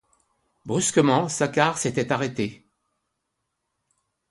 Brusquement, 0.65 1.29
Saccard 1.29 1.77
s'était 1.77 2.11
arrêté. 2.11 2.65